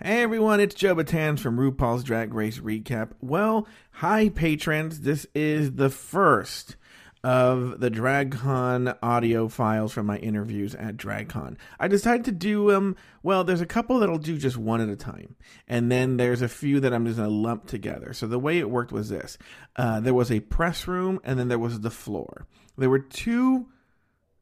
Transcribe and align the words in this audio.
Hey 0.00 0.22
everyone, 0.22 0.58
it's 0.58 0.74
Joe 0.74 0.96
Batans 0.96 1.38
from 1.38 1.58
RuPaul's 1.58 2.02
Drag 2.02 2.34
Race 2.34 2.58
Recap. 2.58 3.10
Well, 3.20 3.68
hi 3.92 4.30
patrons. 4.30 5.02
This 5.02 5.26
is 5.32 5.72
the 5.74 5.90
first 5.90 6.76
of 7.22 7.78
the 7.78 7.90
DragCon 7.90 8.96
audio 9.00 9.46
files 9.46 9.92
from 9.92 10.06
my 10.06 10.16
interviews 10.18 10.74
at 10.74 10.96
DragCon. 10.96 11.56
I 11.78 11.86
decided 11.86 12.24
to 12.24 12.32
do 12.32 12.68
them. 12.68 12.84
Um, 12.84 12.96
well, 13.22 13.44
there's 13.44 13.60
a 13.60 13.66
couple 13.66 14.00
that 14.00 14.08
I'll 14.08 14.18
do 14.18 14.38
just 14.38 14.56
one 14.56 14.80
at 14.80 14.88
a 14.88 14.96
time, 14.96 15.36
and 15.68 15.92
then 15.92 16.16
there's 16.16 16.42
a 16.42 16.48
few 16.48 16.80
that 16.80 16.92
I'm 16.92 17.06
just 17.06 17.18
gonna 17.18 17.28
lump 17.28 17.66
together. 17.66 18.12
So 18.12 18.26
the 18.26 18.40
way 18.40 18.58
it 18.58 18.70
worked 18.70 18.90
was 18.90 19.10
this: 19.10 19.38
uh, 19.76 20.00
there 20.00 20.14
was 20.14 20.32
a 20.32 20.40
press 20.40 20.88
room, 20.88 21.20
and 21.22 21.38
then 21.38 21.46
there 21.46 21.60
was 21.60 21.80
the 21.80 21.90
floor. 21.90 22.46
There 22.76 22.90
were 22.90 22.98
two 22.98 23.68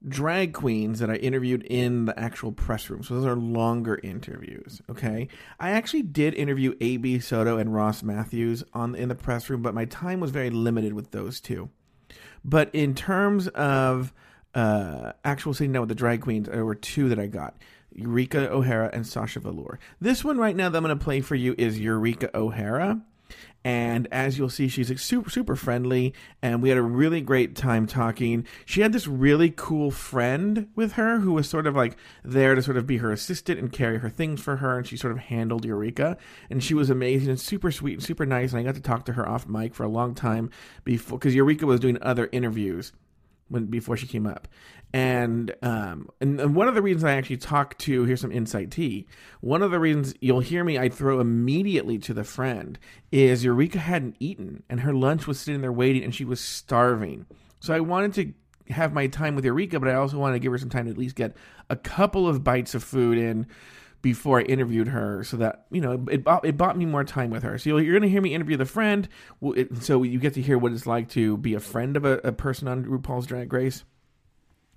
drag 0.09 0.55
queens 0.55 0.99
that 1.01 1.11
I 1.11 1.17
interviewed 1.17 1.63
in 1.65 2.07
the 2.07 2.19
actual 2.19 2.53
press 2.53 2.89
room. 2.89 3.03
So 3.03 3.15
those 3.15 3.27
are 3.27 3.37
longer 3.37 4.01
interviews. 4.03 4.81
Okay, 4.89 5.29
I 5.59 5.71
actually 5.71 6.03
did 6.03 6.35
interview 6.35 6.75
AB 6.81 7.21
Soto 7.21 7.59
and 7.59 7.75
Ross 7.75 8.03
Mathews 8.03 8.65
on 8.73 8.95
in 8.95 9.09
the 9.09 9.15
press 9.15 9.51
room, 9.51 9.63
but 9.63 9.75
my 9.75 9.85
time 9.85 10.21
was 10.21 10.31
very 10.31 10.51
limited 10.51 10.95
with 10.95 11.11
those 11.11 11.41
two. 11.41 11.69
But 12.45 12.71
in 12.73 12.95
terms 12.95 13.49
of 13.49 14.13
uh, 14.55 15.13
actual 15.25 15.53
sitting 15.55 15.73
down 15.73 15.83
with 15.83 15.91
the 15.91 15.95
drag 15.95 16.23
queens, 16.23 16.49
there 16.49 16.65
were 16.65 16.75
two 16.75 17.09
that 17.11 17.19
I 17.19 17.27
got. 17.27 17.57
Eureka 17.93 18.51
O'Hara 18.51 18.89
and 18.93 19.07
Sasha 19.07 19.41
Velour. 19.41 19.79
This 20.01 20.25
one 20.25 20.39
right 20.39 20.57
now 20.57 20.69
that 20.69 20.79
I'm 20.79 20.85
going 20.85 20.97
to 20.97 21.05
play 21.05 21.21
for 21.21 21.35
you 21.35 21.55
is 21.59 21.79
Eureka 21.79 22.31
O'Hara. 22.35 23.01
And 23.63 24.09
as 24.11 24.39
you'll 24.39 24.49
see, 24.49 24.69
she's 24.69 25.01
super, 25.03 25.29
super 25.29 25.55
friendly, 25.55 26.15
and 26.41 26.63
we 26.63 26.71
had 26.71 26.79
a 26.79 26.83
really 26.83 27.21
great 27.21 27.55
time 27.55 27.87
talking. 27.87 28.47
She 28.65 28.81
had 28.81 28.93
this 28.93 29.07
really 29.07 29.53
cool 29.55 29.91
friend 29.91 30.69
with 30.75 30.93
her 30.93 31.19
who 31.19 31.33
was 31.33 31.49
sort 31.49 31.67
of 31.67 31.77
like 31.77 31.97
there 32.25 32.55
to 32.55 32.63
sort 32.63 32.79
of 32.79 32.87
be 32.87 32.97
her 32.99 33.13
assistant 33.13 33.59
and 33.59 33.71
carry 33.71 33.99
her 33.99 34.09
things 34.09 34.41
for 34.41 34.57
her, 34.57 34.79
and 34.79 34.87
she 34.87 34.97
sort 34.97 35.13
of 35.13 35.19
handled 35.19 35.67
Eureka. 35.67 36.17
And 36.49 36.65
she 36.65 36.73
was 36.73 36.89
amazing 36.89 37.29
and 37.29 37.41
super 37.41 37.71
sweet 37.71 37.95
and 37.95 38.03
super 38.03 38.25
nice. 38.25 38.53
And 38.53 38.61
I 38.61 38.63
got 38.63 38.77
to 38.77 38.81
talk 38.81 39.05
to 39.07 39.13
her 39.13 39.29
off 39.29 39.47
mic 39.47 39.75
for 39.75 39.85
a 39.85 39.89
long 39.89 40.15
time 40.15 40.51
before, 40.85 41.19
because 41.19 41.35
Eureka 41.35 41.67
was 41.67 41.81
doing 41.81 41.99
other 42.01 42.31
interviews 42.33 42.93
when 43.51 43.67
before 43.67 43.97
she 43.97 44.07
came 44.07 44.27
up. 44.27 44.49
And 44.93 45.55
um 45.63 46.09
and, 46.21 46.41
and 46.41 46.55
one 46.55 46.69
of 46.69 46.75
the 46.75 46.83
reasons 46.83 47.05
I 47.05 47.13
actually 47.13 47.37
talked 47.37 47.79
to 47.81 48.05
here's 48.05 48.21
some 48.21 48.33
insight 48.33 48.71
tea. 48.71 49.07
One 49.41 49.63
of 49.63 49.71
the 49.71 49.79
reasons 49.79 50.15
you'll 50.21 50.41
hear 50.41 50.65
me 50.65 50.79
I 50.79 50.89
throw 50.89 51.21
immediately 51.21 51.99
to 51.99 52.15
the 52.15 52.25
friend 52.25 52.79
is 53.13 53.45
Eureka 53.45 53.79
hadn't 53.79 54.17
eaten 54.19 54.63
and 54.69 54.81
her 54.81 54.95
lunch 54.95 55.27
was 55.27 55.39
sitting 55.39 55.61
there 55.61 55.73
waiting 55.73 56.03
and 56.03 56.15
she 56.15 56.25
was 56.25 56.41
starving. 56.41 57.27
So 57.61 57.75
I 57.75 57.81
wanted 57.81 58.15
to 58.15 58.73
have 58.73 58.93
my 58.93 59.07
time 59.07 59.35
with 59.35 59.45
Eureka, 59.45 59.79
but 59.81 59.89
I 59.89 59.95
also 59.95 60.19
wanted 60.19 60.35
to 60.35 60.39
give 60.41 60.53
her 60.53 60.59
some 60.59 60.71
time 60.71 60.87
to 60.87 60.91
at 60.91 60.99
least 60.99 61.17
get 61.17 61.37
a 61.69 61.77
couple 61.77 62.29
of 62.29 62.45
bites 62.45 62.75
of 62.75 62.83
food 62.83 63.19
in 63.19 63.47
before 64.03 64.41
I 64.41 64.43
interviewed 64.43 64.89
her, 64.89 65.25
so 65.25 65.37
that 65.39 65.67
you 65.71 65.81
know 65.81 66.05
it 66.11 66.25
bought, 66.25 66.45
it 66.45 66.57
bought 66.57 66.77
me 66.77 66.87
more 66.87 67.05
time 67.05 67.31
with 67.31 67.43
her. 67.43 67.59
So 67.59 67.77
you're 67.77 67.93
going 67.93 68.03
to 68.03 68.09
hear 68.09 68.23
me 68.23 68.35
interview 68.35 68.57
the 68.57 68.67
friend, 68.67 69.09
so 69.81 70.03
you 70.03 70.19
get 70.19 70.35
to 70.35 70.43
hear 70.43 70.59
what 70.59 70.73
it's 70.73 70.87
like 70.87 71.09
to 71.11 71.37
be 71.37 71.55
a 71.55 71.61
friend 71.61 71.97
of 71.97 72.05
a, 72.05 72.19
a 72.19 72.33
person 72.33 72.69
on 72.69 72.85
RuPaul's 72.85 73.27
Drag 73.27 73.53
Race 73.53 73.85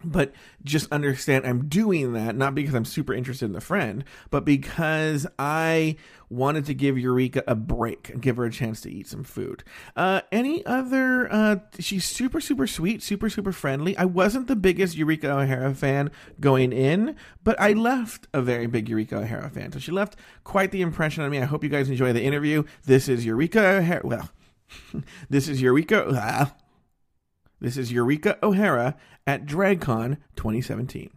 but 0.04 0.34
just 0.64 0.92
understand 0.92 1.46
I'm 1.46 1.68
doing 1.68 2.14
that 2.14 2.36
not 2.36 2.56
because 2.56 2.74
I'm 2.74 2.86
super 2.86 3.14
interested 3.14 3.46
in 3.46 3.54
the 3.54 3.62
friend, 3.62 4.04
but 4.30 4.46
because 4.46 5.28
I 5.38 5.98
wanted 6.30 6.66
to 6.66 6.74
give 6.74 6.98
Eureka 6.98 7.44
a 7.48 7.56
break 7.56 8.10
and 8.10 8.22
give 8.22 8.38
her 8.38 8.46
a 8.46 8.52
chance 8.52 8.82
to 8.82 8.92
eat 8.92 9.08
some 9.08 9.24
food. 9.24 9.64
Uh, 9.96 10.22
any 10.32 10.66
other? 10.66 11.32
Uh, 11.32 11.58
she's 11.80 12.06
super, 12.06 12.42
super 12.42 12.68
sweet, 12.68 13.04
super, 13.04 13.30
super 13.30 13.52
friendly. 13.52 13.96
I 13.98 14.06
wasn't 14.06 14.48
the 14.48 14.56
biggest 14.56 14.98
Eureka 14.98 15.32
O'Hara 15.32 15.74
fan 15.76 16.12
going 16.40 16.74
in, 16.74 17.16
but 17.44 17.60
I 17.60 17.74
left 17.74 18.28
a 18.34 18.42
very 18.42 18.68
big 18.68 18.90
Eureka 18.90 19.18
O'Hara 19.18 19.50
fan. 19.50 19.72
So 19.72 19.80
she 19.80 19.92
left 19.92 20.16
quite 20.44 20.72
the 20.72 20.82
impression 20.82 21.24
on 21.24 21.30
me. 21.30 21.40
I 21.40 21.46
hope 21.46 21.64
you 21.64 21.70
guys 21.70 21.90
enjoy 21.90 22.14
the 22.14 22.24
interview. 22.24 22.64
This 22.86 23.08
is 23.08 23.26
Eureka 23.26 23.60
O'Hara. 23.60 24.02
Well, 24.04 24.30
this 25.30 25.48
is 25.48 25.62
Eureka. 25.62 26.54
This 27.64 27.78
is 27.78 27.94
Eureka 27.94 28.38
O'Hara 28.44 28.96
at 29.26 29.46
DragCon 29.46 30.18
2017. 30.36 31.10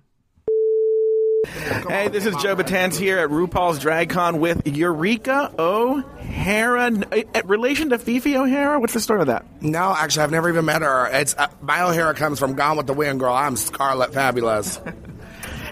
Hey, 1.88 2.06
this 2.06 2.24
is 2.24 2.36
Joe 2.36 2.54
Batans 2.54 2.96
here 2.96 3.18
at 3.18 3.30
RuPaul's 3.30 3.80
DragCon 3.80 4.38
with 4.38 4.64
Eureka 4.64 5.52
O'Hara. 5.58 6.86
In 6.86 7.24
relation 7.46 7.90
to 7.90 7.98
Phi 7.98 8.20
Phi 8.20 8.36
O'Hara, 8.36 8.78
what's 8.78 8.94
the 8.94 9.00
story 9.00 9.18
with 9.18 9.26
that? 9.26 9.44
No, 9.60 9.92
actually, 9.92 10.22
I've 10.22 10.30
never 10.30 10.48
even 10.48 10.66
met 10.66 10.82
her. 10.82 11.08
It's 11.08 11.34
uh, 11.36 11.48
my 11.62 11.82
O'Hara 11.82 12.14
comes 12.14 12.38
from 12.38 12.54
Gone 12.54 12.76
with 12.76 12.86
the 12.86 12.94
Wind, 12.94 13.18
girl. 13.18 13.34
I'm 13.34 13.56
Scarlett 13.56 14.14
Fabulous. 14.14 14.80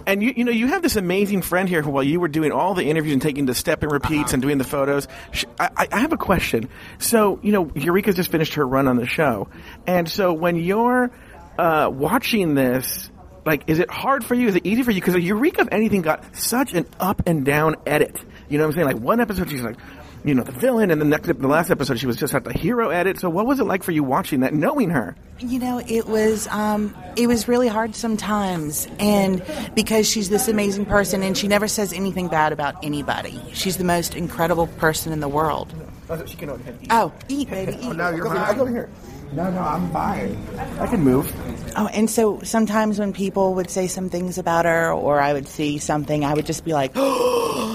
And 0.06 0.22
you, 0.22 0.32
you 0.36 0.44
know, 0.44 0.52
you 0.52 0.66
have 0.68 0.82
this 0.82 0.96
amazing 0.96 1.42
friend 1.42 1.68
here 1.68 1.82
who, 1.82 1.90
while 1.90 2.02
you 2.02 2.20
were 2.20 2.28
doing 2.28 2.52
all 2.52 2.74
the 2.74 2.84
interviews 2.84 3.14
and 3.14 3.22
taking 3.22 3.46
the 3.46 3.54
step 3.54 3.82
and 3.82 3.90
repeats 3.90 4.28
uh-huh. 4.28 4.34
and 4.34 4.42
doing 4.42 4.58
the 4.58 4.64
photos, 4.64 5.08
she, 5.32 5.46
I, 5.58 5.86
I 5.90 5.98
have 6.00 6.12
a 6.12 6.16
question. 6.16 6.68
So, 6.98 7.38
you 7.42 7.52
know, 7.52 7.70
Eureka's 7.74 8.16
just 8.16 8.30
finished 8.30 8.54
her 8.54 8.66
run 8.66 8.88
on 8.88 8.96
the 8.96 9.06
show. 9.06 9.48
And 9.86 10.08
so 10.08 10.32
when 10.32 10.56
you're 10.56 11.10
uh, 11.58 11.90
watching 11.92 12.54
this, 12.54 13.10
like, 13.46 13.64
is 13.66 13.78
it 13.78 13.90
hard 13.90 14.24
for 14.24 14.34
you? 14.34 14.48
Is 14.48 14.56
it 14.56 14.66
easy 14.66 14.82
for 14.82 14.90
you? 14.90 15.00
Because 15.00 15.16
Eureka, 15.22 15.62
if 15.62 15.68
anything, 15.70 16.02
got 16.02 16.36
such 16.36 16.72
an 16.74 16.86
up 16.98 17.22
and 17.26 17.44
down 17.44 17.76
edit. 17.86 18.18
You 18.48 18.58
know 18.58 18.64
what 18.64 18.70
I'm 18.70 18.74
saying? 18.74 18.86
Like, 18.86 19.02
one 19.02 19.20
episode 19.20 19.50
she's 19.50 19.62
like, 19.62 19.76
you 20.24 20.34
know, 20.34 20.42
the 20.42 20.52
villain, 20.52 20.90
and 20.90 21.00
the 21.00 21.04
next, 21.04 21.26
the 21.26 21.48
last 21.48 21.70
episode, 21.70 21.98
she 21.98 22.06
was 22.06 22.16
just 22.16 22.34
at 22.34 22.44
the 22.44 22.52
hero 22.52 22.88
edit. 22.90 23.20
So, 23.20 23.28
what 23.28 23.46
was 23.46 23.60
it 23.60 23.64
like 23.64 23.82
for 23.82 23.92
you 23.92 24.02
watching 24.02 24.40
that, 24.40 24.54
knowing 24.54 24.90
her? 24.90 25.14
You 25.38 25.58
know, 25.58 25.82
it 25.86 26.06
was 26.06 26.46
um, 26.48 26.96
it 27.16 27.26
was 27.26 27.46
really 27.46 27.68
hard 27.68 27.94
sometimes, 27.94 28.88
and 28.98 29.44
because 29.74 30.08
she's 30.08 30.30
this 30.30 30.48
amazing 30.48 30.86
person, 30.86 31.22
and 31.22 31.36
she 31.36 31.46
never 31.46 31.68
says 31.68 31.92
anything 31.92 32.28
bad 32.28 32.52
about 32.52 32.82
anybody. 32.82 33.40
She's 33.52 33.76
the 33.76 33.84
most 33.84 34.14
incredible 34.14 34.66
person 34.66 35.12
in 35.12 35.20
the 35.20 35.28
world. 35.28 35.74
Oh, 36.08 36.24
she 36.24 36.36
can 36.36 36.50
eat. 36.50 36.88
Oh, 36.90 37.12
eat, 37.28 37.50
baby, 37.50 37.72
eat. 37.80 37.84
Oh, 37.84 37.92
no, 37.92 38.10
you're 38.10 38.26
fine. 38.26 38.38
I'll 38.38 38.54
go 38.54 38.66
here. 38.66 38.88
No, 39.32 39.50
no, 39.50 39.60
I'm 39.60 39.90
fine. 39.90 40.36
I 40.78 40.86
can 40.86 41.00
move. 41.00 41.32
Oh, 41.76 41.88
and 41.88 42.08
so 42.08 42.40
sometimes 42.42 42.98
when 43.00 43.12
people 43.12 43.54
would 43.54 43.68
say 43.68 43.88
some 43.88 44.08
things 44.08 44.38
about 44.38 44.64
her, 44.64 44.92
or 44.92 45.20
I 45.20 45.32
would 45.32 45.48
see 45.48 45.78
something, 45.78 46.24
I 46.24 46.34
would 46.34 46.46
just 46.46 46.64
be 46.64 46.72
like, 46.72 46.92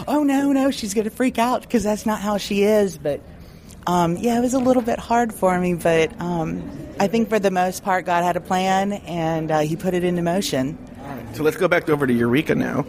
"Oh 0.10 0.24
no, 0.24 0.52
no, 0.52 0.72
she's 0.72 0.94
gonna 0.94 1.10
freak 1.10 1.38
out," 1.38 1.62
because 1.62 1.84
that's 1.84 2.06
not 2.06 2.20
how 2.20 2.38
she 2.38 2.64
is. 2.64 2.98
But 2.98 3.22
um, 3.88 4.18
yeah, 4.18 4.38
it 4.38 4.42
was 4.42 4.54
a 4.54 4.60
little 4.60 4.82
bit 4.82 5.00
hard 5.00 5.34
for 5.34 5.58
me, 5.60 5.76
but 5.76 6.20
um, 6.20 6.70
I 7.00 7.08
think 7.08 7.30
for 7.30 7.40
the 7.40 7.52
most 7.52 7.84
part, 7.84 8.06
God 8.06 8.24
had 8.24 8.36
a 8.36 8.42
plan, 8.42 8.94
and 8.94 9.52
uh, 9.52 9.60
He 9.60 9.76
put 9.76 9.94
it 9.94 10.04
into 10.04 10.22
motion. 10.22 10.78
So 11.34 11.44
let's 11.44 11.58
go 11.58 11.68
back 11.68 11.90
over 11.90 12.06
to 12.06 12.14
Eureka 12.14 12.56
now 12.56 12.86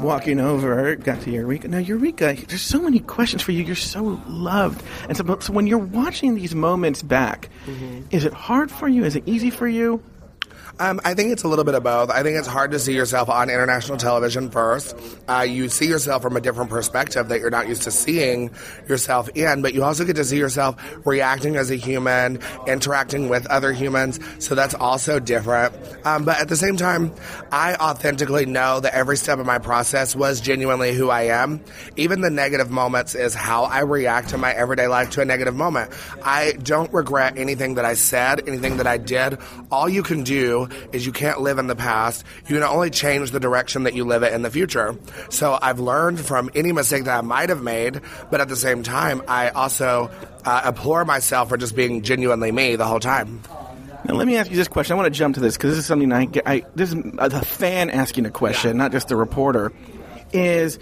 walking 0.00 0.40
over, 0.40 0.94
got 0.96 1.20
to 1.22 1.30
Eureka. 1.30 1.68
Now, 1.68 1.78
Eureka, 1.78 2.36
there's 2.46 2.62
so 2.62 2.80
many 2.80 3.00
questions 3.00 3.42
for 3.42 3.52
you. 3.52 3.64
You're 3.64 3.76
so 3.76 4.20
loved. 4.26 4.82
And 5.08 5.16
so, 5.16 5.38
so 5.40 5.52
when 5.52 5.66
you're 5.66 5.78
watching 5.78 6.34
these 6.34 6.54
moments 6.54 7.02
back, 7.02 7.48
mm-hmm. 7.66 8.02
is 8.10 8.24
it 8.24 8.32
hard 8.32 8.70
for 8.70 8.88
you? 8.88 9.04
Is 9.04 9.16
it 9.16 9.24
easy 9.26 9.50
for 9.50 9.68
you? 9.68 10.02
Um, 10.78 11.00
I 11.04 11.14
think 11.14 11.32
it's 11.32 11.42
a 11.42 11.48
little 11.48 11.64
bit 11.64 11.74
of 11.74 11.82
both. 11.82 12.10
I 12.10 12.22
think 12.22 12.38
it's 12.38 12.46
hard 12.46 12.70
to 12.72 12.78
see 12.78 12.94
yourself 12.94 13.28
on 13.28 13.50
international 13.50 13.98
television 13.98 14.50
first. 14.50 14.96
Uh, 15.28 15.40
you 15.40 15.68
see 15.68 15.86
yourself 15.86 16.22
from 16.22 16.36
a 16.36 16.40
different 16.40 16.70
perspective 16.70 17.28
that 17.28 17.40
you're 17.40 17.50
not 17.50 17.68
used 17.68 17.82
to 17.82 17.90
seeing 17.90 18.50
yourself 18.88 19.28
in, 19.34 19.62
but 19.62 19.74
you 19.74 19.84
also 19.84 20.04
get 20.04 20.16
to 20.16 20.24
see 20.24 20.38
yourself 20.38 20.76
reacting 21.04 21.56
as 21.56 21.70
a 21.70 21.76
human, 21.76 22.40
interacting 22.66 23.28
with 23.28 23.46
other 23.46 23.72
humans. 23.72 24.20
So 24.38 24.54
that's 24.54 24.74
also 24.74 25.18
different. 25.18 25.74
Um, 26.04 26.24
but 26.24 26.40
at 26.40 26.48
the 26.48 26.56
same 26.56 26.76
time, 26.76 27.12
I 27.52 27.74
authentically 27.74 28.46
know 28.46 28.80
that 28.80 28.94
every 28.94 29.16
step 29.16 29.38
of 29.38 29.46
my 29.46 29.58
process 29.58 30.14
was 30.16 30.40
genuinely 30.40 30.94
who 30.94 31.10
I 31.10 31.22
am. 31.22 31.60
Even 31.96 32.20
the 32.20 32.30
negative 32.30 32.70
moments 32.70 33.14
is 33.14 33.34
how 33.34 33.64
I 33.64 33.80
react 33.80 34.32
in 34.32 34.40
my 34.40 34.52
everyday 34.52 34.86
life 34.86 35.10
to 35.10 35.20
a 35.20 35.24
negative 35.24 35.54
moment. 35.54 35.92
I 36.24 36.52
don't 36.52 36.92
regret 36.92 37.36
anything 37.36 37.74
that 37.74 37.84
I 37.84 37.94
said, 37.94 38.48
anything 38.48 38.78
that 38.78 38.86
I 38.86 38.98
did. 38.98 39.38
All 39.70 39.88
you 39.88 40.02
can 40.02 40.22
do 40.22 40.57
is 40.92 41.06
you 41.06 41.12
can't 41.12 41.40
live 41.40 41.58
in 41.58 41.66
the 41.66 41.76
past. 41.76 42.24
You 42.48 42.56
can 42.56 42.64
only 42.64 42.90
change 42.90 43.30
the 43.30 43.40
direction 43.40 43.84
that 43.84 43.94
you 43.94 44.04
live 44.04 44.22
it 44.22 44.32
in 44.32 44.42
the 44.42 44.50
future. 44.50 44.96
So 45.30 45.58
I've 45.60 45.78
learned 45.78 46.20
from 46.20 46.50
any 46.54 46.72
mistake 46.72 47.04
that 47.04 47.18
I 47.18 47.20
might 47.20 47.48
have 47.50 47.62
made, 47.62 48.00
but 48.30 48.40
at 48.40 48.48
the 48.48 48.56
same 48.56 48.82
time, 48.82 49.22
I 49.28 49.50
also 49.50 50.10
uh, 50.44 50.62
abhor 50.64 51.04
myself 51.04 51.50
for 51.50 51.56
just 51.56 51.76
being 51.76 52.02
genuinely 52.02 52.52
me 52.52 52.76
the 52.76 52.86
whole 52.86 53.00
time. 53.00 53.42
Now, 54.04 54.14
let 54.14 54.26
me 54.26 54.36
ask 54.36 54.50
you 54.50 54.56
this 54.56 54.68
question. 54.68 54.94
I 54.94 54.96
want 54.96 55.12
to 55.12 55.18
jump 55.18 55.34
to 55.34 55.40
this 55.40 55.56
because 55.56 55.70
this 55.70 55.78
is 55.80 55.86
something 55.86 56.12
I 56.12 56.24
get. 56.24 56.44
I, 56.46 56.64
this 56.74 56.92
is 56.92 57.04
a 57.18 57.44
fan 57.44 57.90
asking 57.90 58.26
a 58.26 58.30
question, 58.30 58.70
yeah. 58.70 58.82
not 58.82 58.92
just 58.92 59.10
a 59.10 59.16
reporter. 59.16 59.72
Is 60.32 60.78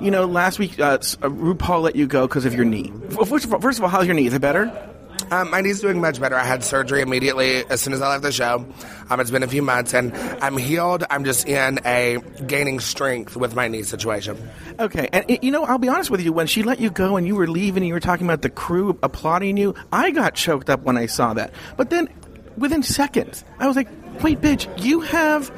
you 0.00 0.10
know, 0.10 0.24
last 0.24 0.58
week 0.58 0.80
uh, 0.80 0.98
RuPaul 0.98 1.82
let 1.82 1.96
you 1.96 2.06
go 2.06 2.26
because 2.26 2.46
of 2.46 2.54
your 2.54 2.64
knee. 2.64 2.92
First 3.10 3.44
of, 3.44 3.52
all, 3.52 3.60
first 3.60 3.78
of 3.78 3.84
all, 3.84 3.90
how's 3.90 4.06
your 4.06 4.14
knee? 4.14 4.26
Is 4.26 4.34
it 4.34 4.40
better? 4.40 4.89
Um, 5.30 5.50
my 5.50 5.60
knee's 5.60 5.80
doing 5.80 6.00
much 6.00 6.20
better. 6.20 6.34
I 6.34 6.44
had 6.44 6.64
surgery 6.64 7.02
immediately 7.02 7.64
as 7.70 7.80
soon 7.80 7.92
as 7.92 8.02
I 8.02 8.08
left 8.08 8.24
the 8.24 8.32
show. 8.32 8.66
Um, 9.08 9.20
it's 9.20 9.30
been 9.30 9.44
a 9.44 9.48
few 9.48 9.62
months, 9.62 9.94
and 9.94 10.12
I'm 10.42 10.56
healed. 10.56 11.04
I'm 11.08 11.24
just 11.24 11.46
in 11.46 11.78
a 11.84 12.18
gaining 12.46 12.80
strength 12.80 13.36
with 13.36 13.54
my 13.54 13.68
knee 13.68 13.84
situation. 13.84 14.50
Okay, 14.80 15.08
and 15.12 15.38
you 15.42 15.52
know, 15.52 15.64
I'll 15.64 15.78
be 15.78 15.88
honest 15.88 16.10
with 16.10 16.20
you. 16.20 16.32
When 16.32 16.48
she 16.48 16.64
let 16.64 16.80
you 16.80 16.90
go 16.90 17.16
and 17.16 17.26
you 17.28 17.36
were 17.36 17.46
leaving, 17.46 17.84
and 17.84 17.88
you 17.88 17.94
were 17.94 18.00
talking 18.00 18.26
about 18.26 18.42
the 18.42 18.50
crew 18.50 18.98
applauding 19.02 19.56
you. 19.56 19.74
I 19.92 20.10
got 20.10 20.34
choked 20.34 20.68
up 20.68 20.82
when 20.82 20.96
I 20.96 21.06
saw 21.06 21.32
that. 21.34 21.52
But 21.76 21.90
then, 21.90 22.08
within 22.56 22.82
seconds, 22.82 23.44
I 23.60 23.68
was 23.68 23.76
like, 23.76 23.88
"Wait, 24.22 24.40
bitch, 24.40 24.84
you 24.84 25.00
have." 25.00 25.50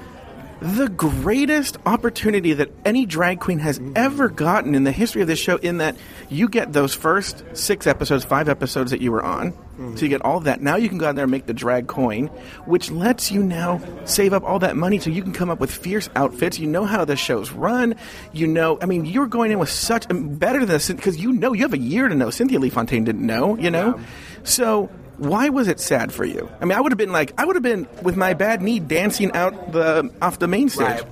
the 0.63 0.89
greatest 0.89 1.77
opportunity 1.87 2.53
that 2.53 2.71
any 2.85 3.05
drag 3.05 3.41
queen 3.41 3.59
has 3.59 3.81
ever 3.97 4.29
gotten 4.29 4.77
in 4.77 4.85
the 4.85 4.93
history 4.93 5.21
of 5.21 5.27
this 5.27 5.41
show. 5.41 5.57
In 5.57 5.79
that 5.79 5.97
you 6.29 6.49
get 6.49 6.73
those 6.73 6.95
first 6.95 7.43
six 7.55 7.89
episodes, 7.89 8.25
five 8.25 8.49
episodes 8.49 8.93
that 8.93 9.01
you 9.01 9.11
were 9.11 9.25
on, 9.25 9.53
so 9.77 10.03
you 10.03 10.09
get 10.09 10.23
all 10.23 10.41
that. 10.41 10.61
Now 10.61 10.77
you 10.77 10.89
can 10.89 10.99
go 10.99 11.09
out 11.09 11.15
there 11.15 11.25
and 11.25 11.31
make 11.31 11.47
the 11.47 11.55
drag 11.55 11.87
coin, 11.87 12.27
which 12.67 12.91
lets 12.91 13.33
you 13.33 13.43
now 13.43 13.81
save 14.05 14.33
up 14.33 14.45
all 14.45 14.59
that 14.61 14.77
money 14.77 14.99
so 14.99 15.11
you 15.11 15.23
can 15.23 15.33
come 15.33 15.51
up 15.51 15.61
with 15.61 15.71
fierce 15.71 16.09
outfits. 16.15 16.59
You 16.59 16.67
know 16.67 16.85
how 16.85 17.05
the 17.05 17.17
show's 17.17 17.53
run. 17.53 17.95
You 18.33 18.47
know, 18.47 18.79
I 18.81 18.87
mean, 18.87 19.07
you're 19.07 19.27
going 19.27 19.51
in 19.51 19.59
with 19.59 19.71
such 19.71 20.07
better 20.11 20.61
than 20.61 20.69
this 20.69 20.89
because 20.89 21.19
you 21.19 21.33
know 21.33 21.53
you 21.53 21.63
have 21.63 21.73
a 21.73 21.79
year 21.79 22.09
to 22.09 22.15
know. 22.15 22.31
Cynthia 22.31 22.59
Lee 22.59 22.71
Fontaine 22.71 23.05
didn't 23.05 23.27
know, 23.27 23.57
you 23.57 23.71
know, 23.71 23.99
so 24.45 24.91
why 25.23 25.51
was 25.51 25.69
it 25.69 25.79
sad 25.79 26.13
for 26.13 26.25
you? 26.25 26.51
I 26.61 26.65
mean, 26.65 26.77
I 26.77 26.81
would 26.81 26.91
have 26.91 26.99
been 26.99 27.13
like, 27.13 27.33
I 27.39 27.45
would 27.45 27.55
have 27.55 27.63
been 27.63 27.87
with 28.03 28.17
my 28.17 28.35
bad 28.35 28.61
knee 28.61 28.81
dancing 28.81 29.31
out 29.33 29.73
the 29.73 30.13
off 30.21 30.41
the 30.41 30.49
main 30.49 30.69
stage. 30.69 30.83
Right. 30.83 31.05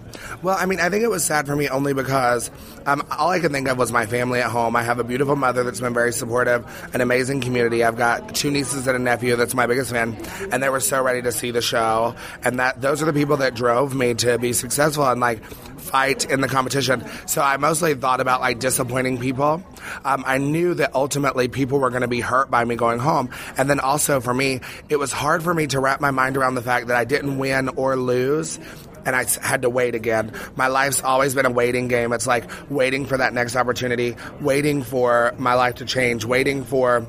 Well, 0.42 0.56
I 0.58 0.66
mean, 0.66 0.80
I 0.80 0.88
think 0.88 1.04
it 1.04 1.10
was 1.10 1.24
sad 1.24 1.46
for 1.46 1.54
me 1.54 1.68
only 1.68 1.94
because 1.94 2.50
um, 2.86 3.06
all 3.16 3.30
I 3.30 3.38
could 3.38 3.52
think 3.52 3.68
of 3.68 3.78
was 3.78 3.92
my 3.92 4.06
family 4.06 4.40
at 4.40 4.50
home. 4.50 4.74
I 4.74 4.82
have 4.82 4.98
a 4.98 5.04
beautiful 5.04 5.36
mother 5.36 5.62
that's 5.62 5.80
been 5.80 5.94
very 5.94 6.12
supportive, 6.12 6.66
an 6.92 7.00
amazing 7.00 7.40
community. 7.40 7.84
I've 7.84 7.96
got 7.96 8.34
two 8.34 8.50
nieces 8.50 8.88
and 8.88 8.96
a 8.96 8.98
nephew 8.98 9.36
that's 9.36 9.54
my 9.54 9.66
biggest 9.66 9.92
fan, 9.92 10.16
and 10.50 10.60
they 10.60 10.68
were 10.68 10.80
so 10.80 11.02
ready 11.02 11.22
to 11.22 11.30
see 11.30 11.52
the 11.52 11.62
show. 11.62 12.16
And 12.42 12.58
that 12.58 12.80
those 12.80 13.02
are 13.02 13.06
the 13.06 13.12
people 13.12 13.36
that 13.38 13.54
drove 13.54 13.94
me 13.94 14.14
to 14.14 14.38
be 14.38 14.52
successful 14.52 15.06
and 15.06 15.20
like 15.20 15.44
fight 15.80 16.30
in 16.30 16.40
the 16.40 16.48
competition. 16.48 17.04
So 17.26 17.42
I 17.42 17.56
mostly 17.56 17.94
thought 17.94 18.20
about 18.20 18.40
like 18.40 18.58
disappointing 18.58 19.18
people. 19.18 19.62
Um, 20.04 20.24
I 20.26 20.38
knew 20.38 20.74
that 20.74 20.94
ultimately 20.94 21.48
people 21.48 21.78
were 21.78 21.90
going 21.90 22.02
to 22.02 22.08
be 22.08 22.20
hurt 22.20 22.50
by 22.50 22.64
me 22.64 22.76
going 22.76 22.98
home, 22.98 23.30
and 23.56 23.68
then 23.68 23.80
also 23.80 23.99
for 24.00 24.34
me, 24.34 24.60
it 24.88 24.96
was 24.96 25.12
hard 25.12 25.42
for 25.42 25.52
me 25.52 25.66
to 25.68 25.80
wrap 25.80 26.00
my 26.00 26.10
mind 26.10 26.36
around 26.36 26.54
the 26.54 26.62
fact 26.62 26.88
that 26.88 26.96
I 26.96 27.04
didn't 27.04 27.38
win 27.38 27.68
or 27.70 27.96
lose 27.96 28.58
and 29.06 29.16
I 29.16 29.24
had 29.40 29.62
to 29.62 29.70
wait 29.70 29.94
again. 29.94 30.32
My 30.56 30.68
life's 30.68 31.02
always 31.02 31.34
been 31.34 31.46
a 31.46 31.50
waiting 31.50 31.88
game. 31.88 32.12
It's 32.12 32.26
like 32.26 32.44
waiting 32.70 33.06
for 33.06 33.16
that 33.16 33.32
next 33.32 33.56
opportunity, 33.56 34.16
waiting 34.40 34.82
for 34.82 35.34
my 35.38 35.54
life 35.54 35.76
to 35.76 35.84
change, 35.84 36.24
waiting 36.24 36.64
for 36.64 37.06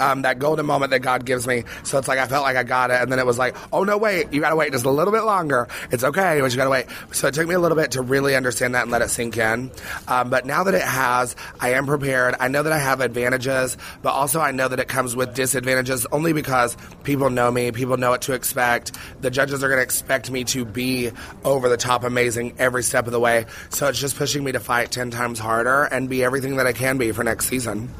um, 0.00 0.22
that 0.22 0.38
golden 0.38 0.66
moment 0.66 0.90
that 0.90 1.00
God 1.00 1.24
gives 1.24 1.46
me. 1.46 1.64
So 1.84 1.98
it's 1.98 2.08
like 2.08 2.18
I 2.18 2.26
felt 2.26 2.42
like 2.42 2.56
I 2.56 2.62
got 2.62 2.90
it, 2.90 3.00
and 3.00 3.10
then 3.10 3.18
it 3.18 3.26
was 3.26 3.38
like, 3.38 3.56
oh 3.72 3.84
no, 3.84 3.96
wait, 3.98 4.32
you 4.32 4.40
got 4.40 4.50
to 4.50 4.56
wait 4.56 4.72
just 4.72 4.84
a 4.84 4.90
little 4.90 5.12
bit 5.12 5.24
longer. 5.24 5.68
It's 5.90 6.04
okay, 6.04 6.40
but 6.40 6.50
you 6.50 6.56
got 6.56 6.64
to 6.64 6.70
wait. 6.70 6.86
So 7.12 7.28
it 7.28 7.34
took 7.34 7.48
me 7.48 7.54
a 7.54 7.58
little 7.58 7.76
bit 7.76 7.92
to 7.92 8.02
really 8.02 8.36
understand 8.36 8.74
that 8.74 8.82
and 8.82 8.90
let 8.90 9.02
it 9.02 9.10
sink 9.10 9.36
in. 9.36 9.70
Um, 10.06 10.30
but 10.30 10.46
now 10.46 10.64
that 10.64 10.74
it 10.74 10.82
has, 10.82 11.36
I 11.60 11.72
am 11.72 11.86
prepared. 11.86 12.34
I 12.40 12.48
know 12.48 12.62
that 12.62 12.72
I 12.72 12.78
have 12.78 13.00
advantages, 13.00 13.76
but 14.02 14.10
also 14.10 14.40
I 14.40 14.52
know 14.52 14.68
that 14.68 14.80
it 14.80 14.88
comes 14.88 15.16
with 15.16 15.34
disadvantages 15.34 16.06
only 16.12 16.32
because 16.32 16.76
people 17.04 17.30
know 17.30 17.50
me, 17.50 17.72
people 17.72 17.96
know 17.96 18.10
what 18.10 18.22
to 18.22 18.34
expect. 18.34 18.92
The 19.20 19.30
judges 19.30 19.62
are 19.64 19.68
to 19.68 19.80
expect 19.80 20.30
me 20.30 20.44
to 20.44 20.64
be 20.64 21.10
over 21.44 21.68
the 21.68 21.76
top 21.76 22.04
amazing 22.04 22.54
every 22.58 22.82
step 22.82 23.06
of 23.06 23.12
the 23.12 23.20
way. 23.20 23.46
So 23.70 23.88
it's 23.88 23.98
just 23.98 24.16
pushing 24.16 24.44
me 24.44 24.52
to 24.52 24.60
fight 24.60 24.90
10 24.90 25.10
times 25.10 25.38
harder 25.38 25.84
and 25.84 26.08
be 26.08 26.24
everything 26.24 26.56
that 26.56 26.66
I 26.66 26.72
can 26.72 26.98
be 26.98 27.12
for 27.12 27.24
next 27.24 27.46
season. 27.46 27.90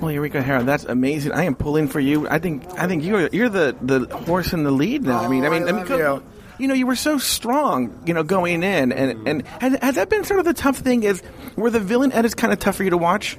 Well, 0.00 0.10
Eureka 0.12 0.42
Hera, 0.42 0.62
that's 0.62 0.84
amazing. 0.84 1.32
I 1.32 1.44
am 1.44 1.54
pulling 1.54 1.88
for 1.88 2.00
you. 2.00 2.28
I 2.28 2.38
think 2.38 2.64
I 2.78 2.86
think 2.86 3.02
you're 3.04 3.28
you're 3.32 3.48
the, 3.48 3.74
the 3.80 4.06
horse 4.16 4.52
in 4.52 4.62
the 4.62 4.70
lead 4.70 5.02
now. 5.02 5.20
I 5.20 5.28
mean, 5.28 5.44
I 5.44 5.48
Oh, 5.48 5.50
mean, 5.50 5.62
I 5.62 5.72
mean, 5.72 5.74
oh, 5.74 5.78
love 5.78 5.88
co- 5.88 5.96
you. 6.16 6.22
you 6.58 6.68
know, 6.68 6.74
you 6.74 6.86
were 6.86 6.96
so 6.96 7.18
strong, 7.18 7.98
you 8.06 8.12
know, 8.14 8.22
going 8.22 8.62
in, 8.62 8.92
and 8.92 9.26
and 9.26 9.46
had, 9.46 9.82
had 9.82 9.94
that 9.96 10.08
been 10.10 10.24
sort 10.24 10.38
of 10.38 10.44
the 10.46 10.52
tough 10.54 10.76
thing? 10.78 11.02
Is 11.02 11.22
were 11.56 11.70
the 11.70 11.80
villain 11.80 12.12
edits 12.12 12.34
kind 12.34 12.52
of 12.52 12.58
tough 12.58 12.76
for 12.76 12.84
you 12.84 12.90
to 12.90 12.98
watch? 12.98 13.38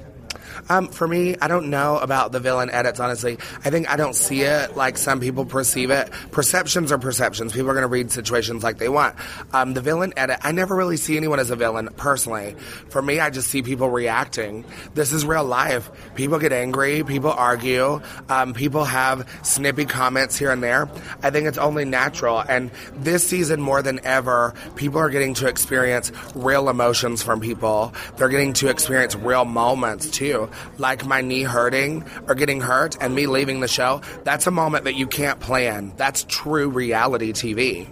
Um, 0.68 0.88
for 0.88 1.06
me, 1.06 1.36
I 1.40 1.48
don't 1.48 1.70
know 1.70 1.98
about 1.98 2.32
the 2.32 2.40
villain 2.40 2.70
edits, 2.70 3.00
honestly. 3.00 3.38
I 3.64 3.70
think 3.70 3.90
I 3.90 3.96
don't 3.96 4.14
see 4.14 4.42
it 4.42 4.76
like 4.76 4.98
some 4.98 5.20
people 5.20 5.44
perceive 5.44 5.90
it. 5.90 6.10
Perceptions 6.30 6.92
are 6.92 6.98
perceptions. 6.98 7.52
People 7.52 7.70
are 7.70 7.74
going 7.74 7.82
to 7.82 7.88
read 7.88 8.10
situations 8.10 8.62
like 8.62 8.78
they 8.78 8.88
want. 8.88 9.16
Um, 9.52 9.74
the 9.74 9.80
villain 9.80 10.12
edit, 10.16 10.38
I 10.42 10.52
never 10.52 10.76
really 10.76 10.96
see 10.96 11.16
anyone 11.16 11.40
as 11.40 11.50
a 11.50 11.56
villain, 11.56 11.88
personally. 11.96 12.54
For 12.88 13.02
me, 13.02 13.20
I 13.20 13.30
just 13.30 13.48
see 13.48 13.62
people 13.62 13.90
reacting. 13.90 14.64
This 14.94 15.12
is 15.12 15.24
real 15.24 15.44
life. 15.44 15.90
People 16.14 16.38
get 16.38 16.52
angry, 16.52 17.02
people 17.04 17.30
argue, 17.30 18.00
um, 18.28 18.54
people 18.54 18.84
have 18.84 19.28
snippy 19.42 19.84
comments 19.84 20.36
here 20.36 20.50
and 20.50 20.62
there. 20.62 20.88
I 21.22 21.30
think 21.30 21.46
it's 21.46 21.58
only 21.58 21.84
natural. 21.84 22.38
And 22.40 22.70
this 22.94 23.26
season, 23.26 23.60
more 23.60 23.82
than 23.82 24.00
ever, 24.04 24.54
people 24.76 24.98
are 25.00 25.10
getting 25.10 25.34
to 25.34 25.48
experience 25.48 26.12
real 26.34 26.68
emotions 26.68 27.22
from 27.22 27.40
people. 27.40 27.94
They're 28.16 28.28
getting 28.28 28.52
to 28.54 28.68
experience 28.68 29.16
real 29.16 29.44
moments, 29.44 30.10
too 30.10 30.37
like 30.78 31.04
my 31.04 31.20
knee 31.20 31.42
hurting 31.42 32.04
or 32.26 32.34
getting 32.34 32.60
hurt 32.60 32.96
and 33.00 33.14
me 33.14 33.26
leaving 33.26 33.60
the 33.60 33.68
show, 33.68 34.02
that's 34.24 34.46
a 34.46 34.50
moment 34.50 34.84
that 34.84 34.94
you 34.94 35.06
can't 35.06 35.40
plan. 35.40 35.92
That's 35.96 36.24
true 36.28 36.68
reality 36.68 37.32
TV. 37.32 37.88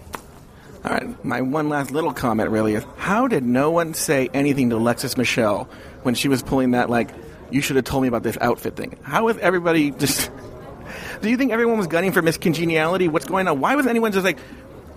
All 0.84 0.93
right, 0.93 1.25
my 1.25 1.40
one 1.40 1.69
last 1.69 1.90
little 1.90 2.12
comment 2.12 2.50
really 2.50 2.75
is: 2.75 2.84
How 2.96 3.26
did 3.26 3.44
no 3.44 3.72
one 3.72 3.93
say 3.94 4.28
anything 4.32 4.70
to 4.70 4.76
Alexis 4.76 5.16
Michelle 5.16 5.69
when 6.02 6.14
she 6.14 6.28
was 6.28 6.43
pulling 6.43 6.70
that 6.72 6.88
like, 6.88 7.10
"You 7.50 7.60
should 7.60 7.75
have 7.75 7.84
told 7.84 8.02
me 8.02 8.08
about 8.08 8.22
this 8.22 8.38
outfit 8.40 8.76
thing"? 8.76 8.96
How 9.02 9.25
was 9.25 9.37
everybody 9.38 9.90
just? 9.90 10.31
Do 11.22 11.31
you 11.31 11.37
think 11.37 11.50
everyone 11.50 11.78
was 11.78 11.88
gunning 11.88 12.12
for 12.12 12.22
Miss 12.22 12.37
Congeniality? 12.37 13.08
What's 13.08 13.25
going 13.25 13.48
on? 13.48 13.58
Why 13.58 13.75
was 13.75 13.87
anyone 13.87 14.12
just 14.12 14.25
like, 14.25 14.38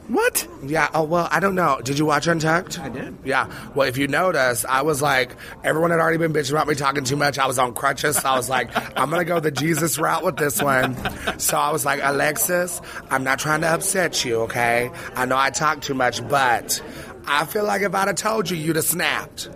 "What?" 0.10 0.46
Yeah, 0.66 0.90
oh, 0.94 1.04
well, 1.04 1.30
I 1.32 1.40
don't 1.40 1.56
know. 1.56 1.80
Did 1.82 1.98
you 1.98 2.06
watch 2.06 2.28
Untucked? 2.28 2.80
I 2.80 2.90
did. 2.90 3.18
Yeah. 3.24 3.50
Well, 3.76 3.88
if 3.88 3.98
you 3.98 4.08
notice, 4.10 4.66
I 4.66 4.82
was 4.82 5.02
like, 5.02 5.32
everyone 5.64 5.92
had 5.92 6.02
already 6.02 6.18
been 6.18 6.34
bitching 6.34 6.52
about 6.52 6.68
me 6.68 6.76
talking 6.76 7.06
too 7.06 7.16
much. 7.16 7.40
I 7.40 7.48
was 7.48 7.58
on 7.58 7.74
crutches. 7.74 8.18
So 8.18 8.28
I 8.28 8.36
was 8.36 8.50
like, 8.50 8.76
I'm 9.00 9.10
going 9.10 9.22
to 9.22 9.26
go 9.26 9.40
the 9.40 9.52
Jesus 9.52 9.98
route 9.98 10.24
with 10.26 10.36
this 10.36 10.62
one. 10.62 10.98
So 11.40 11.58
I 11.58 11.72
was 11.72 11.86
like, 11.86 12.02
Alexis, 12.04 12.82
I'm 13.10 13.24
not 13.24 13.40
trying 13.40 13.62
to 13.62 13.68
upset 13.68 14.26
you, 14.26 14.42
okay? 14.42 14.92
I 15.16 15.26
know 15.26 15.38
I 15.38 15.50
talk 15.50 15.82
too 15.82 15.94
much, 15.94 16.28
but 16.28 16.82
I 17.26 17.46
feel 17.46 17.64
like 17.64 17.82
if 17.82 17.96
I'd 17.96 18.08
have 18.08 18.18
told 18.18 18.50
you, 18.50 18.58
you'd 18.58 18.76
have 18.76 18.86
snapped. 18.86 19.50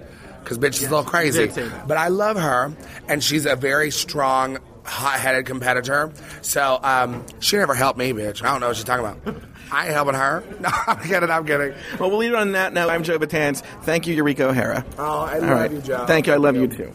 Because 0.44 0.58
bitch 0.58 0.82
is 0.82 0.84
a 0.84 0.90
little 0.90 1.04
crazy. 1.04 1.48
did 1.48 1.54
say 1.54 1.68
that. 1.68 1.88
But 1.88 1.98
I 1.98 2.10
love 2.10 2.38
her, 2.38 2.76
and 3.08 3.24
she's 3.24 3.46
a 3.46 3.56
very 3.56 3.92
strong, 3.92 4.60
hot-headed 4.84 5.46
competitor. 5.46 6.12
So 6.42 6.80
um, 6.84 7.26
she 7.40 7.58
never 7.58 7.74
helped 7.74 7.98
me, 7.98 8.12
bitch. 8.12 8.44
I 8.44 8.52
don't 8.52 8.60
know 8.62 8.68
what 8.68 8.76
she's 8.76 8.86
talking 8.86 9.06
about. 9.06 9.44
I 9.74 9.86
ain't 9.86 9.94
helping 9.94 10.14
her. 10.16 10.44
No, 10.62 10.70
I'm 10.88 11.00
kidding. 11.00 11.30
I'm 11.30 11.46
kidding. 11.46 11.74
Well, 12.00 12.10
we'll 12.10 12.20
leave 12.20 12.32
it 12.32 12.38
on 12.38 12.54
that 12.54 12.74
note. 12.74 12.90
I'm 12.90 13.04
Joe 13.04 13.20
Batanz. 13.20 13.62
Thank 13.84 14.08
you, 14.08 14.14
Eureka 14.14 14.48
O'Hara. 14.50 14.86
Oh, 14.98 15.04
I 15.22 15.36
All 15.36 15.42
love 15.42 15.50
right. 15.50 15.72
you, 15.72 15.82
Joe. 15.82 16.06
Thank 16.06 16.28
you. 16.28 16.34
I 16.34 16.38
love 16.38 16.56
you 16.56 16.68
too. 16.68 16.92